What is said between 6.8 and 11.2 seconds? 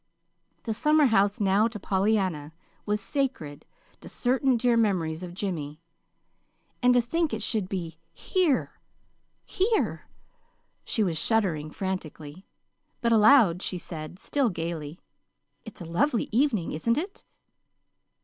"And to think it should be here HERE!" she was